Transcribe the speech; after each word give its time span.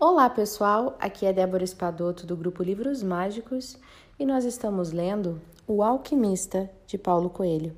Olá 0.00 0.30
pessoal, 0.30 0.96
aqui 1.00 1.26
é 1.26 1.32
Débora 1.32 1.64
Espadoto 1.64 2.24
do 2.24 2.36
grupo 2.36 2.62
Livros 2.62 3.02
Mágicos 3.02 3.76
e 4.16 4.24
nós 4.24 4.44
estamos 4.44 4.92
lendo 4.92 5.42
O 5.66 5.82
Alquimista 5.82 6.70
de 6.86 6.96
Paulo 6.96 7.28
Coelho. 7.28 7.76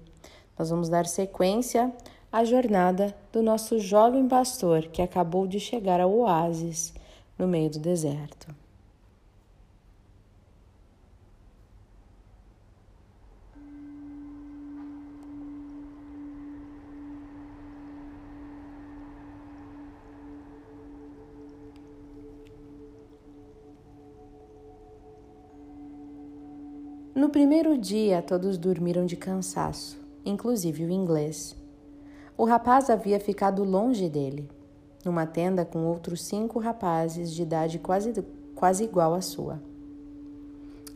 Nós 0.59 0.69
vamos 0.69 0.91
dar 0.91 1.07
sequência 1.07 1.91
à 2.31 2.45
jornada 2.45 3.17
do 3.33 3.43
nosso 3.43 3.79
jovem 3.79 4.29
pastor 4.29 4.83
que 4.89 5.01
acabou 5.01 5.47
de 5.47 5.59
chegar 5.59 5.99
ao 5.99 6.13
oásis 6.13 6.93
no 7.39 7.49
meio 7.49 7.71
do 7.71 7.79
deserto. 7.79 8.55
No 27.21 27.29
primeiro 27.29 27.77
dia, 27.77 28.23
todos 28.23 28.57
dormiram 28.57 29.05
de 29.05 29.15
cansaço, 29.15 30.01
inclusive 30.25 30.87
o 30.87 30.91
inglês. 30.91 31.55
O 32.35 32.47
rapaz 32.47 32.89
havia 32.89 33.21
ficado 33.21 33.63
longe 33.63 34.09
dele, 34.09 34.49
numa 35.05 35.27
tenda 35.27 35.63
com 35.63 35.85
outros 35.85 36.25
cinco 36.25 36.59
rapazes 36.59 37.31
de 37.31 37.43
idade 37.43 37.79
quase, 37.79 38.25
quase 38.55 38.85
igual 38.85 39.13
à 39.13 39.21
sua. 39.21 39.61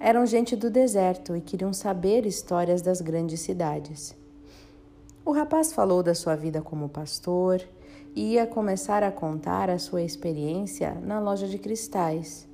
Eram 0.00 0.24
gente 0.24 0.56
do 0.56 0.70
deserto 0.70 1.36
e 1.36 1.42
queriam 1.42 1.74
saber 1.74 2.24
histórias 2.24 2.80
das 2.80 3.02
grandes 3.02 3.40
cidades. 3.40 4.16
O 5.26 5.30
rapaz 5.30 5.74
falou 5.74 6.02
da 6.02 6.14
sua 6.14 6.34
vida 6.34 6.62
como 6.62 6.88
pastor 6.88 7.60
e 8.16 8.32
ia 8.32 8.46
começar 8.46 9.02
a 9.02 9.12
contar 9.12 9.68
a 9.68 9.78
sua 9.78 10.00
experiência 10.00 10.94
na 11.04 11.20
loja 11.20 11.46
de 11.46 11.58
cristais, 11.58 12.48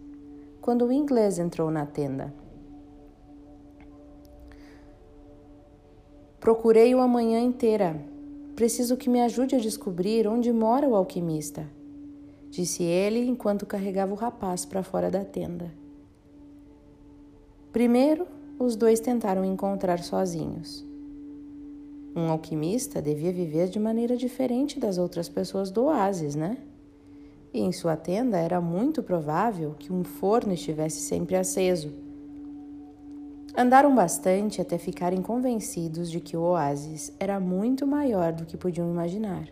quando 0.61 0.87
o 0.87 0.93
inglês 0.93 1.39
entrou 1.39 1.71
na 1.71 1.87
tenda. 1.87 2.35
Procurei-o 6.51 6.99
a 6.99 7.07
manhã 7.07 7.39
inteira. 7.39 8.05
Preciso 8.57 8.97
que 8.97 9.09
me 9.09 9.21
ajude 9.21 9.55
a 9.55 9.61
descobrir 9.61 10.27
onde 10.27 10.53
mora 10.53 10.89
o 10.89 10.97
alquimista, 10.97 11.65
disse 12.51 12.83
ele 12.83 13.25
enquanto 13.25 13.65
carregava 13.65 14.13
o 14.13 14.17
rapaz 14.17 14.65
para 14.65 14.83
fora 14.83 15.13
da 15.13 15.25
tenda. 15.25 15.73
Primeiro, 17.71 18.27
os 18.59 18.75
dois 18.75 18.99
tentaram 18.99 19.45
encontrar 19.45 20.01
sozinhos. 20.01 20.85
Um 22.17 22.29
alquimista 22.29 23.01
devia 23.01 23.33
viver 23.33 23.69
de 23.69 23.79
maneira 23.79 24.17
diferente 24.17 24.81
das 24.81 24.99
outras 24.99 25.29
pessoas 25.29 25.71
do 25.71 25.85
oásis, 25.85 26.35
né? 26.35 26.59
E 27.55 27.61
em 27.61 27.71
sua 27.71 27.95
tenda 27.95 28.37
era 28.37 28.61
muito 28.61 29.05
provável 29.05 29.77
que 29.79 29.93
um 29.93 30.03
forno 30.03 30.53
estivesse 30.53 31.01
sempre 31.01 31.37
aceso 31.37 32.10
Andaram 33.61 33.95
bastante 33.95 34.59
até 34.59 34.79
ficarem 34.79 35.21
convencidos 35.21 36.11
de 36.11 36.19
que 36.19 36.35
o 36.35 36.41
oásis 36.41 37.13
era 37.21 37.39
muito 37.39 37.87
maior 37.87 38.33
do 38.33 38.47
que 38.47 38.57
podiam 38.57 38.91
imaginar 38.91 39.49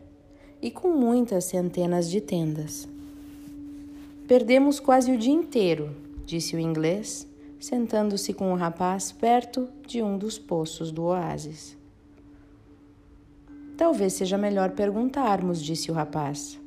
e 0.62 0.70
com 0.70 0.88
muitas 0.88 1.44
centenas 1.44 2.08
de 2.08 2.18
tendas. 2.18 2.88
Perdemos 4.26 4.80
quase 4.80 5.12
o 5.12 5.18
dia 5.18 5.34
inteiro, 5.34 5.94
disse 6.24 6.56
o 6.56 6.58
inglês, 6.58 7.28
sentando-se 7.60 8.32
com 8.32 8.50
o 8.50 8.56
rapaz 8.56 9.12
perto 9.12 9.68
de 9.86 10.02
um 10.02 10.16
dos 10.16 10.38
poços 10.38 10.90
do 10.90 11.02
oásis. 11.02 11.76
Talvez 13.76 14.14
seja 14.14 14.38
melhor 14.38 14.70
perguntarmos, 14.70 15.62
disse 15.62 15.90
o 15.90 15.94
rapaz. 15.94 16.58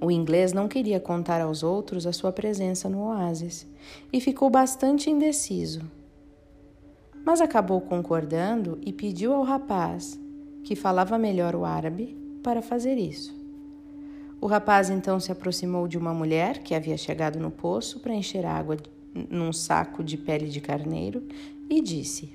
O 0.00 0.10
inglês 0.10 0.54
não 0.54 0.66
queria 0.66 0.98
contar 0.98 1.42
aos 1.42 1.62
outros 1.62 2.06
a 2.06 2.12
sua 2.12 2.32
presença 2.32 2.88
no 2.88 3.08
oásis 3.08 3.66
e 4.10 4.18
ficou 4.18 4.48
bastante 4.48 5.10
indeciso. 5.10 5.82
Mas 7.22 7.42
acabou 7.42 7.82
concordando 7.82 8.78
e 8.80 8.94
pediu 8.94 9.34
ao 9.34 9.42
rapaz, 9.42 10.18
que 10.64 10.74
falava 10.74 11.18
melhor 11.18 11.54
o 11.54 11.66
árabe, 11.66 12.16
para 12.42 12.62
fazer 12.62 12.96
isso. 12.96 13.38
O 14.40 14.46
rapaz 14.46 14.88
então 14.88 15.20
se 15.20 15.30
aproximou 15.30 15.86
de 15.86 15.98
uma 15.98 16.14
mulher 16.14 16.62
que 16.62 16.74
havia 16.74 16.96
chegado 16.96 17.38
no 17.38 17.50
poço 17.50 18.00
para 18.00 18.14
encher 18.14 18.46
água 18.46 18.78
num 19.28 19.52
saco 19.52 20.02
de 20.02 20.16
pele 20.16 20.48
de 20.48 20.62
carneiro 20.62 21.22
e 21.68 21.82
disse: 21.82 22.32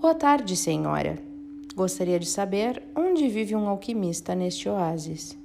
Boa 0.00 0.14
tarde, 0.14 0.56
senhora. 0.56 1.18
Gostaria 1.74 2.18
de 2.18 2.26
saber 2.26 2.82
onde 2.96 3.28
vive 3.28 3.54
um 3.54 3.68
alquimista 3.68 4.34
neste 4.34 4.66
oásis 4.66 5.41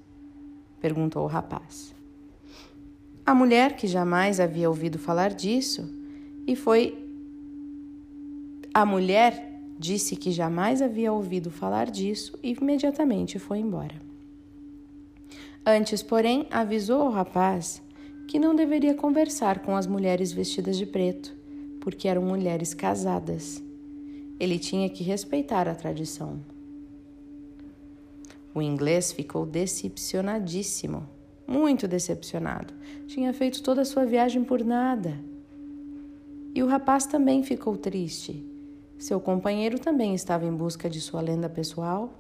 perguntou 0.88 1.24
o 1.24 1.28
rapaz. 1.28 1.94
A 3.26 3.36
mulher, 3.36 3.76
que 3.76 3.88
jamais 3.88 4.40
havia 4.40 4.70
ouvido 4.70 4.98
falar 4.98 5.34
disso, 5.34 5.84
e 6.48 6.56
foi. 6.56 6.98
A 8.74 8.86
mulher 8.86 9.60
disse 9.78 10.16
que 10.16 10.32
jamais 10.32 10.82
havia 10.82 11.12
ouvido 11.12 11.52
falar 11.52 11.92
disso 11.92 12.40
e 12.42 12.54
imediatamente 12.54 13.38
foi 13.38 13.60
embora. 13.60 13.96
Antes, 15.66 16.02
porém, 16.02 16.48
avisou 16.50 17.02
ao 17.02 17.12
rapaz 17.12 17.82
que 18.30 18.40
não 18.40 18.56
deveria 18.56 18.94
conversar 18.94 19.60
com 19.60 19.76
as 19.76 19.86
mulheres 19.86 20.32
vestidas 20.32 20.78
de 20.78 20.86
preto, 20.86 21.36
porque 21.82 22.08
eram 22.08 22.22
mulheres 22.22 22.74
casadas. 22.74 23.62
Ele 24.40 24.58
tinha 24.58 24.90
que 24.90 25.04
respeitar 25.04 25.68
a 25.68 25.76
tradição. 25.76 26.40
O 28.58 28.62
inglês 28.64 29.12
ficou 29.12 29.46
decepcionadíssimo, 29.46 31.08
muito 31.46 31.88
decepcionado. 31.88 32.74
Tinha 33.06 33.32
feito 33.32 33.62
toda 33.62 33.84
a 33.84 33.86
sua 33.86 34.04
viagem 34.04 34.44
por 34.44 34.66
nada. 34.66 35.14
E 36.56 36.64
o 36.64 36.66
rapaz 36.66 37.06
também 37.06 37.44
ficou 37.44 37.78
triste. 37.78 38.44
Seu 38.98 39.20
companheiro 39.20 39.78
também 39.78 40.16
estava 40.16 40.44
em 40.44 40.52
busca 40.52 40.90
de 40.90 41.00
sua 41.00 41.22
lenda 41.22 41.48
pessoal. 41.48 42.12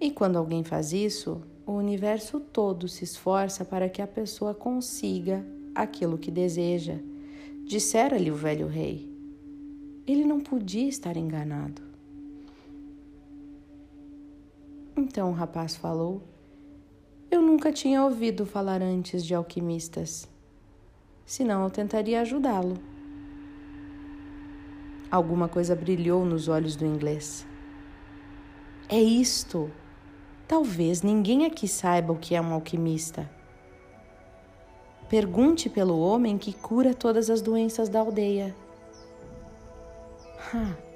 E 0.00 0.10
quando 0.10 0.38
alguém 0.38 0.64
faz 0.64 0.94
isso, 0.94 1.42
o 1.66 1.72
universo 1.72 2.40
todo 2.40 2.88
se 2.88 3.04
esforça 3.04 3.66
para 3.66 3.90
que 3.90 4.00
a 4.00 4.06
pessoa 4.06 4.54
consiga 4.54 5.44
aquilo 5.74 6.16
que 6.16 6.30
deseja, 6.30 6.96
dissera-lhe 7.66 8.30
o 8.30 8.34
velho 8.34 8.66
rei. 8.66 9.14
Ele 10.06 10.24
não 10.24 10.40
podia 10.40 10.88
estar 10.88 11.18
enganado. 11.18 11.91
Então 15.02 15.30
o 15.30 15.34
rapaz 15.34 15.74
falou: 15.74 16.22
Eu 17.28 17.42
nunca 17.42 17.72
tinha 17.72 18.04
ouvido 18.04 18.46
falar 18.46 18.80
antes 18.80 19.24
de 19.24 19.34
alquimistas. 19.34 20.28
Senão 21.26 21.64
eu 21.64 21.70
tentaria 21.70 22.20
ajudá-lo. 22.20 22.78
Alguma 25.10 25.48
coisa 25.48 25.74
brilhou 25.74 26.24
nos 26.24 26.46
olhos 26.46 26.76
do 26.76 26.86
inglês. 26.86 27.44
É 28.88 29.00
isto! 29.00 29.68
Talvez 30.46 31.02
ninguém 31.02 31.46
aqui 31.46 31.66
saiba 31.66 32.12
o 32.12 32.18
que 32.18 32.36
é 32.36 32.40
um 32.40 32.52
alquimista. 32.52 33.28
Pergunte 35.08 35.68
pelo 35.68 35.98
homem 35.98 36.38
que 36.38 36.52
cura 36.52 36.94
todas 36.94 37.28
as 37.28 37.42
doenças 37.42 37.88
da 37.88 37.98
aldeia. 37.98 38.54
Huh. 40.54 40.76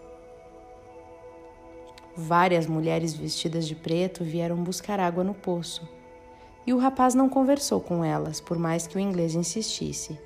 Várias 2.16 2.66
mulheres 2.66 3.12
vestidas 3.12 3.68
de 3.68 3.74
preto 3.74 4.24
vieram 4.24 4.56
buscar 4.56 4.98
água 4.98 5.22
no 5.22 5.34
poço. 5.34 5.86
E 6.66 6.72
o 6.72 6.78
rapaz 6.78 7.14
não 7.14 7.28
conversou 7.28 7.78
com 7.78 8.02
elas, 8.02 8.40
por 8.40 8.58
mais 8.58 8.86
que 8.86 8.96
o 8.96 9.00
inglês 9.00 9.34
insistisse. 9.34 10.18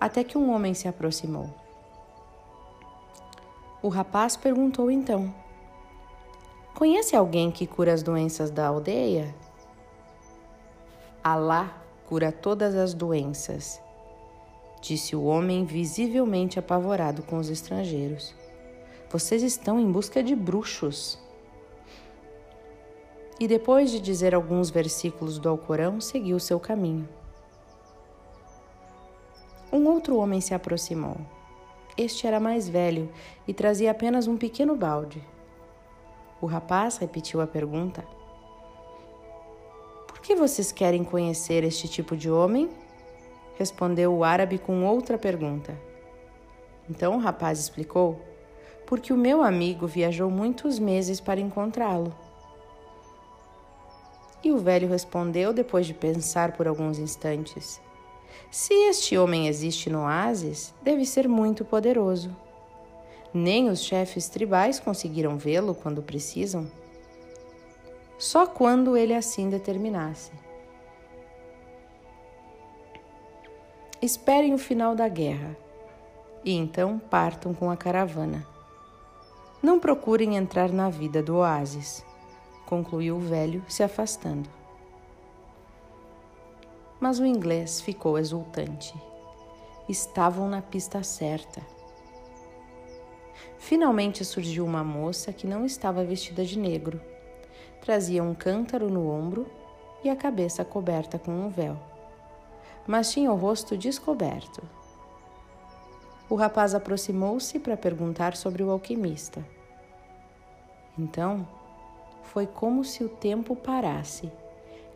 Até 0.00 0.24
que 0.24 0.36
um 0.36 0.52
homem 0.52 0.74
se 0.74 0.88
aproximou. 0.88 1.48
O 3.80 3.88
rapaz 3.88 4.36
perguntou 4.36 4.90
então: 4.90 5.32
Conhece 6.74 7.14
alguém 7.14 7.52
que 7.52 7.68
cura 7.68 7.92
as 7.92 8.02
doenças 8.02 8.50
da 8.50 8.66
aldeia? 8.66 9.32
Alá 11.22 11.80
cura 12.06 12.32
todas 12.32 12.74
as 12.74 12.94
doenças, 12.94 13.80
disse 14.80 15.14
o 15.14 15.22
homem, 15.22 15.64
visivelmente 15.64 16.58
apavorado 16.58 17.22
com 17.22 17.38
os 17.38 17.48
estrangeiros. 17.48 18.34
Vocês 19.10 19.42
estão 19.42 19.80
em 19.80 19.90
busca 19.90 20.22
de 20.22 20.36
bruxos. 20.36 21.18
E 23.40 23.48
depois 23.48 23.90
de 23.90 23.98
dizer 23.98 24.36
alguns 24.36 24.70
versículos 24.70 25.36
do 25.36 25.48
Alcorão, 25.48 26.00
seguiu 26.00 26.38
seu 26.38 26.60
caminho. 26.60 27.08
Um 29.72 29.88
outro 29.88 30.16
homem 30.16 30.40
se 30.40 30.54
aproximou. 30.54 31.16
Este 31.98 32.24
era 32.24 32.38
mais 32.38 32.68
velho 32.68 33.10
e 33.48 33.52
trazia 33.52 33.90
apenas 33.90 34.28
um 34.28 34.36
pequeno 34.36 34.76
balde. 34.76 35.20
O 36.40 36.46
rapaz 36.46 36.96
repetiu 36.96 37.40
a 37.40 37.48
pergunta: 37.48 38.04
Por 40.06 40.20
que 40.20 40.36
vocês 40.36 40.70
querem 40.70 41.02
conhecer 41.02 41.64
este 41.64 41.88
tipo 41.88 42.16
de 42.16 42.30
homem? 42.30 42.70
Respondeu 43.58 44.14
o 44.14 44.22
árabe 44.22 44.56
com 44.56 44.86
outra 44.86 45.18
pergunta. 45.18 45.76
Então 46.88 47.16
o 47.16 47.20
rapaz 47.20 47.58
explicou 47.58 48.29
porque 48.90 49.12
o 49.12 49.16
meu 49.16 49.40
amigo 49.40 49.86
viajou 49.86 50.28
muitos 50.28 50.80
meses 50.80 51.20
para 51.20 51.40
encontrá-lo. 51.40 52.12
E 54.42 54.50
o 54.50 54.58
velho 54.58 54.88
respondeu, 54.88 55.52
depois 55.52 55.86
de 55.86 55.94
pensar 55.94 56.56
por 56.56 56.66
alguns 56.66 56.98
instantes: 56.98 57.80
Se 58.50 58.74
este 58.74 59.16
homem 59.16 59.46
existe 59.46 59.88
no 59.88 60.00
oásis, 60.00 60.74
deve 60.82 61.06
ser 61.06 61.28
muito 61.28 61.64
poderoso. 61.64 62.34
Nem 63.32 63.68
os 63.68 63.80
chefes 63.80 64.28
tribais 64.28 64.80
conseguiram 64.80 65.38
vê-lo 65.38 65.72
quando 65.72 66.02
precisam. 66.02 66.68
Só 68.18 68.44
quando 68.44 68.96
ele 68.96 69.14
assim 69.14 69.48
determinasse. 69.48 70.32
Esperem 74.02 74.52
o 74.52 74.58
final 74.58 74.96
da 74.96 75.06
guerra 75.06 75.56
e 76.44 76.56
então 76.56 76.98
partam 76.98 77.54
com 77.54 77.70
a 77.70 77.76
caravana. 77.76 78.44
Não 79.62 79.78
procurem 79.78 80.36
entrar 80.36 80.72
na 80.72 80.88
vida 80.88 81.22
do 81.22 81.36
oásis, 81.36 82.02
concluiu 82.64 83.16
o 83.16 83.20
velho, 83.20 83.62
se 83.68 83.82
afastando. 83.82 84.48
Mas 86.98 87.18
o 87.18 87.26
inglês 87.26 87.78
ficou 87.78 88.18
exultante. 88.18 88.94
Estavam 89.86 90.48
na 90.48 90.62
pista 90.62 91.02
certa. 91.02 91.60
Finalmente 93.58 94.24
surgiu 94.24 94.64
uma 94.64 94.82
moça 94.82 95.30
que 95.30 95.46
não 95.46 95.66
estava 95.66 96.02
vestida 96.02 96.42
de 96.42 96.58
negro. 96.58 96.98
Trazia 97.82 98.22
um 98.22 98.34
cântaro 98.34 98.88
no 98.88 99.10
ombro 99.10 99.46
e 100.02 100.08
a 100.08 100.16
cabeça 100.16 100.64
coberta 100.64 101.18
com 101.18 101.32
um 101.32 101.50
véu. 101.50 101.76
Mas 102.86 103.12
tinha 103.12 103.30
o 103.30 103.36
rosto 103.36 103.76
descoberto 103.76 104.79
o 106.30 106.36
rapaz 106.36 106.76
aproximou-se 106.76 107.58
para 107.58 107.76
perguntar 107.76 108.36
sobre 108.36 108.62
o 108.62 108.70
alquimista. 108.70 109.44
Então, 110.96 111.46
foi 112.22 112.46
como 112.46 112.84
se 112.84 113.02
o 113.02 113.08
tempo 113.08 113.56
parasse 113.56 114.30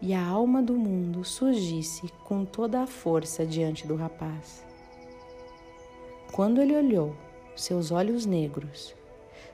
e 0.00 0.14
a 0.14 0.24
alma 0.24 0.62
do 0.62 0.74
mundo 0.74 1.24
surgisse 1.24 2.08
com 2.22 2.44
toda 2.44 2.80
a 2.80 2.86
força 2.86 3.44
diante 3.44 3.84
do 3.84 3.96
rapaz. 3.96 4.64
Quando 6.30 6.62
ele 6.62 6.76
olhou, 6.76 7.16
seus 7.56 7.90
olhos 7.90 8.24
negros, 8.24 8.94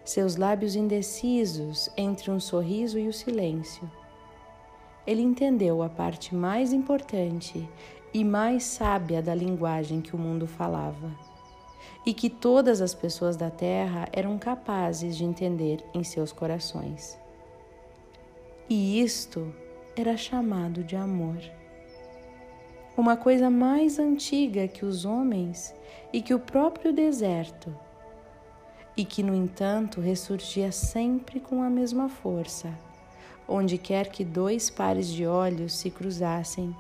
seus 0.05 0.37
lábios 0.37 0.77
indecisos 0.77 1.89
entre 1.97 2.31
um 2.31 2.39
sorriso 2.39 2.99
e 2.99 3.09
o 3.09 3.13
silêncio, 3.13 3.91
ele 5.07 5.23
entendeu 5.23 5.83
a 5.83 5.89
parte 5.89 6.35
mais 6.35 6.75
importante 6.75 7.67
e 8.13 8.23
mais 8.23 8.65
sábia 8.65 9.23
da 9.23 9.35
linguagem 9.35 10.03
que 10.03 10.15
o 10.15 10.19
mundo 10.19 10.47
falava 10.47 11.30
e 12.05 12.15
que 12.15 12.31
todas 12.31 12.81
as 12.81 12.95
pessoas 12.95 13.37
da 13.37 13.51
terra 13.51 14.09
eram 14.13 14.39
capazes 14.39 15.17
de 15.17 15.25
entender 15.25 15.85
em 15.95 16.03
seus 16.03 16.33
corações. 16.33 17.19
E 18.69 19.01
isto 19.01 19.53
era 19.97 20.17
chamado 20.17 20.85
de 20.85 20.97
amor. 20.97 21.39
Uma 22.97 23.17
coisa 23.17 23.51
mais 23.51 23.99
antiga 23.99 24.69
que 24.69 24.85
os 24.85 25.05
homens 25.05 25.75
e 26.13 26.21
que 26.21 26.35
o 26.35 26.39
próprio 26.39 26.93
deserto, 26.93 27.75
e 28.97 29.05
que, 29.05 29.23
no 29.23 29.35
entanto, 29.35 30.01
ressurgia 30.01 30.71
sempre 30.71 31.41
com 31.41 31.63
a 31.63 31.71
mesma 31.71 32.09
força, 32.09 32.73
onde 33.49 33.79
quer 33.79 34.11
que 34.11 34.25
dois 34.25 34.69
pares 34.69 35.09
de 35.09 35.27
olhos 35.27 35.75
se 35.75 35.91
cruzassem, 35.91 36.77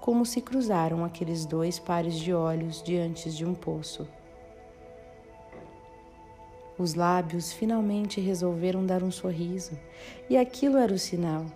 como 0.00 0.26
se 0.26 0.40
cruzaram 0.40 1.04
aqueles 1.04 1.44
dois 1.46 1.78
pares 1.78 2.14
de 2.14 2.32
olhos 2.32 2.82
diante 2.82 3.30
de 3.30 3.44
um 3.44 3.54
poço. 3.54 4.06
Os 6.78 6.94
lábios 6.94 7.52
finalmente 7.52 8.20
resolveram 8.20 8.84
dar 8.84 9.02
um 9.02 9.10
sorriso, 9.10 9.78
e 10.28 10.36
aquilo 10.36 10.76
era 10.76 10.92
o 10.92 10.98
sinal. 10.98 11.46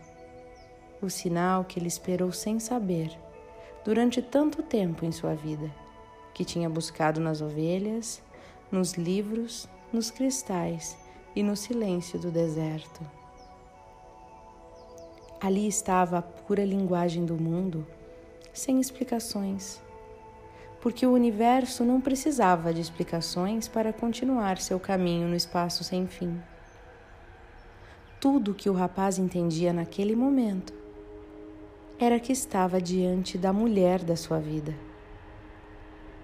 O 1.03 1.11
sinal 1.11 1.65
que 1.65 1.79
ele 1.79 1.89
esperou 1.89 2.33
sem 2.33 2.59
saber, 2.59 3.11
durante 3.85 4.23
tanto 4.23 4.63
tempo 4.63 5.05
em 5.05 5.13
sua 5.13 5.35
vida, 5.35 5.71
que 6.33 6.45
tinha 6.45 6.71
buscado 6.71 7.21
nas 7.21 7.43
ovelhas, 7.43 8.23
nos 8.73 8.95
livros, 8.95 9.69
nos 9.93 10.11
cristais 10.11 10.97
e 11.37 11.43
no 11.43 11.55
silêncio 11.55 12.19
do 12.19 12.31
deserto. 12.31 13.01
Ali 15.39 15.69
estava 15.69 16.19
a 16.19 16.23
pura 16.23 16.65
linguagem 16.65 17.27
do 17.27 17.35
mundo, 17.35 17.87
sem 18.55 18.81
explicações 18.81 19.81
porque 20.81 21.07
o 21.07 21.13
universo 21.13 21.85
não 21.85 22.01
precisava 22.01 22.73
de 22.73 22.81
explicações 22.81 23.69
para 23.69 23.93
continuar 23.93 24.59
seu 24.59 24.81
caminho 24.81 25.29
no 25.29 25.37
espaço 25.37 25.85
sem 25.85 26.07
fim. 26.07 26.41
Tudo 28.19 28.55
que 28.55 28.71
o 28.71 28.73
rapaz 28.73 29.19
entendia 29.19 29.73
naquele 29.73 30.17
momento 30.17 30.73
era 31.99 32.19
que 32.19 32.33
estava 32.33 32.81
diante 32.81 33.37
da 33.37 33.53
mulher 33.53 34.03
da 34.03 34.17
sua 34.17 34.41
vida. 34.41 34.75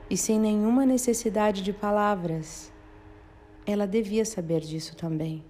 E 0.09 0.17
sem 0.17 0.39
nenhuma 0.41 0.87
necessidade 0.87 1.63
de 1.63 1.73
palavras, 1.73 2.73
ela 3.67 3.87
devia 3.87 4.25
saber 4.25 4.61
disso 4.61 4.97
também. 4.97 5.45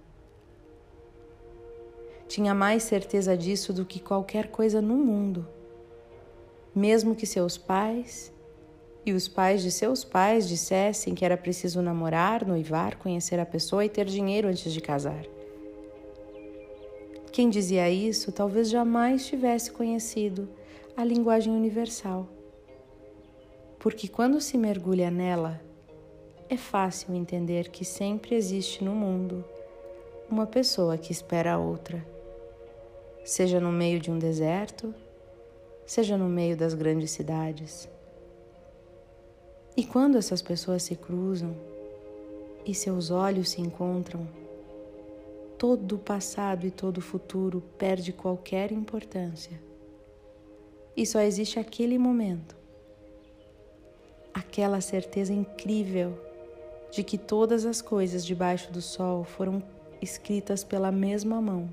Tinha 2.27 2.53
mais 2.53 2.83
certeza 2.83 3.37
disso 3.37 3.71
do 3.71 3.85
que 3.85 4.01
qualquer 4.01 4.49
coisa 4.49 4.81
no 4.81 4.97
mundo, 4.97 5.47
mesmo 6.75 7.15
que 7.15 7.25
seus 7.25 7.57
pais 7.57 8.33
e 9.09 9.13
os 9.13 9.27
pais 9.27 9.61
de 9.61 9.71
seus 9.71 10.03
pais 10.03 10.47
dissessem 10.47 11.15
que 11.15 11.23
era 11.23 11.37
preciso 11.37 11.81
namorar, 11.81 12.45
noivar, 12.45 12.97
conhecer 12.97 13.39
a 13.39 13.45
pessoa 13.45 13.85
e 13.85 13.89
ter 13.89 14.05
dinheiro 14.05 14.49
antes 14.49 14.73
de 14.73 14.81
casar. 14.81 15.23
Quem 17.31 17.49
dizia 17.49 17.89
isso 17.89 18.31
talvez 18.31 18.69
jamais 18.69 19.25
tivesse 19.25 19.71
conhecido 19.71 20.49
a 20.95 21.05
linguagem 21.05 21.53
universal. 21.53 22.27
Porque 23.79 24.09
quando 24.09 24.41
se 24.41 24.57
mergulha 24.57 25.09
nela, 25.09 25.61
é 26.49 26.57
fácil 26.57 27.15
entender 27.15 27.69
que 27.69 27.85
sempre 27.85 28.35
existe 28.35 28.83
no 28.83 28.93
mundo 28.93 29.45
uma 30.29 30.45
pessoa 30.45 30.97
que 30.97 31.13
espera 31.13 31.53
a 31.53 31.57
outra, 31.57 32.05
seja 33.23 33.59
no 33.59 33.71
meio 33.71 33.99
de 33.99 34.11
um 34.11 34.19
deserto, 34.19 34.93
seja 35.85 36.17
no 36.17 36.27
meio 36.27 36.57
das 36.57 36.73
grandes 36.73 37.11
cidades. 37.11 37.87
E 39.77 39.85
quando 39.85 40.17
essas 40.17 40.41
pessoas 40.41 40.81
se 40.81 40.95
cruzam 40.95 41.55
e 42.65 42.73
seus 42.73 43.11
olhos 43.11 43.49
se 43.49 43.61
encontram, 43.61 44.27
todo 45.55 45.97
o 45.97 45.99
passado 45.99 46.65
e 46.65 46.71
todo 46.71 46.97
o 46.97 47.01
futuro 47.01 47.61
perde 47.77 48.11
qualquer 48.11 48.71
importância. 48.71 49.61
E 50.95 51.05
só 51.05 51.19
existe 51.19 51.59
aquele 51.59 51.99
momento, 51.99 52.55
aquela 54.33 54.81
certeza 54.81 55.31
incrível 55.31 56.19
de 56.91 57.03
que 57.03 57.19
todas 57.19 57.63
as 57.63 57.79
coisas 57.79 58.25
debaixo 58.25 58.73
do 58.73 58.81
sol 58.81 59.23
foram 59.23 59.61
escritas 60.01 60.63
pela 60.63 60.91
mesma 60.91 61.39
mão. 61.39 61.69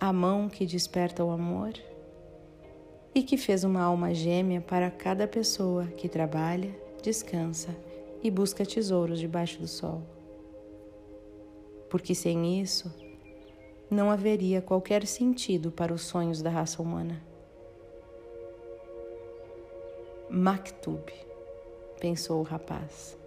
A 0.00 0.12
mão 0.12 0.48
que 0.48 0.66
desperta 0.66 1.22
o 1.22 1.30
amor 1.30 1.72
e 3.14 3.22
que 3.22 3.36
fez 3.36 3.64
uma 3.64 3.82
alma 3.82 4.14
gêmea 4.14 4.60
para 4.60 4.90
cada 4.90 5.26
pessoa 5.26 5.86
que 5.86 6.08
trabalha, 6.08 6.74
descansa 7.02 7.74
e 8.22 8.30
busca 8.30 8.64
tesouros 8.64 9.18
debaixo 9.18 9.60
do 9.60 9.68
sol. 9.68 10.02
Porque 11.90 12.14
sem 12.14 12.60
isso, 12.60 12.90
não 13.90 14.10
haveria 14.10 14.62
qualquer 14.62 15.06
sentido 15.06 15.70
para 15.70 15.92
os 15.92 16.02
sonhos 16.02 16.40
da 16.40 16.48
raça 16.48 16.80
humana. 16.80 17.22
Maktub, 20.30 21.12
pensou 22.00 22.40
o 22.40 22.42
rapaz. 22.42 23.18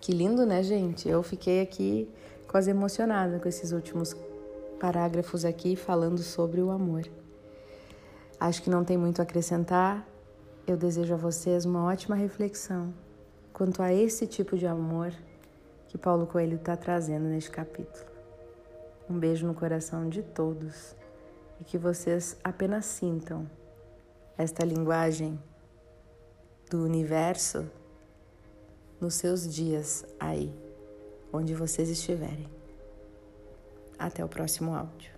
Que 0.00 0.12
lindo, 0.12 0.46
né, 0.46 0.62
gente? 0.62 1.08
Eu 1.08 1.22
fiquei 1.24 1.60
aqui 1.60 2.08
quase 2.46 2.70
emocionada 2.70 3.40
com 3.40 3.48
esses 3.48 3.72
últimos 3.72 4.14
parágrafos 4.78 5.44
aqui 5.44 5.76
falando 5.76 6.22
sobre 6.22 6.60
o 6.60 6.70
amor. 6.70 7.02
Acho 8.38 8.62
que 8.62 8.70
não 8.70 8.84
tem 8.84 8.96
muito 8.96 9.20
a 9.20 9.24
acrescentar. 9.24 10.06
Eu 10.66 10.76
desejo 10.76 11.14
a 11.14 11.16
vocês 11.16 11.64
uma 11.64 11.84
ótima 11.84 12.14
reflexão 12.14 12.94
quanto 13.52 13.82
a 13.82 13.92
esse 13.92 14.26
tipo 14.26 14.56
de 14.56 14.66
amor 14.66 15.12
que 15.88 15.98
Paulo 15.98 16.26
Coelho 16.26 16.56
está 16.56 16.76
trazendo 16.76 17.24
neste 17.24 17.50
capítulo. 17.50 18.06
Um 19.10 19.18
beijo 19.18 19.46
no 19.46 19.54
coração 19.54 20.08
de 20.08 20.22
todos 20.22 20.94
e 21.60 21.64
que 21.64 21.76
vocês 21.76 22.36
apenas 22.44 22.84
sintam 22.84 23.50
esta 24.36 24.64
linguagem 24.64 25.38
do 26.70 26.84
universo 26.84 27.68
nos 29.00 29.14
seus 29.14 29.52
dias 29.52 30.04
aí, 30.20 30.54
onde 31.32 31.54
vocês 31.54 31.88
estiverem. 31.88 32.57
Até 33.98 34.24
o 34.24 34.28
próximo 34.28 34.74
áudio. 34.74 35.17